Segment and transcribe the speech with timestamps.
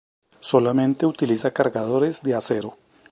[0.39, 2.75] Solamente utiliza cargadores de acero.